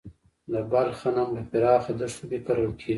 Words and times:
د 0.51 0.53
بلخ 0.71 0.97
غنم 1.03 1.29
په 1.35 1.43
پراخه 1.51 1.91
دښتو 1.99 2.23
کې 2.29 2.39
کرل 2.45 2.71
کیږي. 2.79 2.89